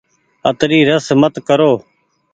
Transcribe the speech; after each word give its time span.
اتري 0.49 0.79
رس 0.89 1.07
مت 1.21 1.35
ڪرو۔ 1.47 1.71